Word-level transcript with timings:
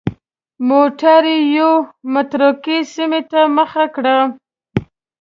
موټر 0.69 1.23
یوې 1.57 1.73
متروکې 2.13 2.77
سیمې 2.93 3.21
ته 3.31 3.39
مخه 3.57 3.85
کړه. 3.95 4.17